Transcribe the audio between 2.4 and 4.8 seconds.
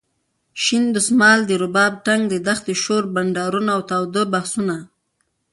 دښتې شور ،بنډارونه اوتاوده بحثونه.